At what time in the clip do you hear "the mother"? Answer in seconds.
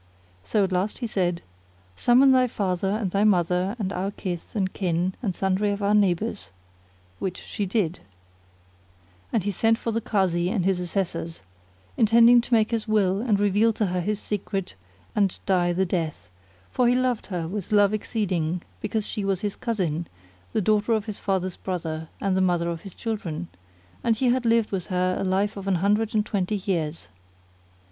22.35-22.71